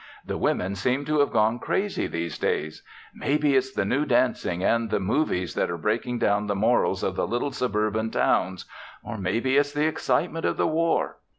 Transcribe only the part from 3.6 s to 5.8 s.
the new dancing and the movies that are